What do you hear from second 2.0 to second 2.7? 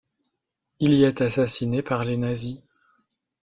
les nazis.